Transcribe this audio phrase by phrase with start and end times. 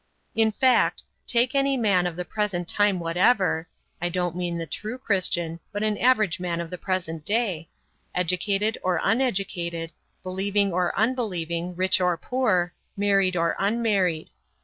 [0.33, 3.67] In fact, take any man of the present time whatever
[4.01, 7.69] (I don't mean a true Christian, but an average man of the present day),
[8.15, 9.91] educated or uneducated,
[10.23, 14.31] believing or unbelieving, rich or poor, married or unmarried.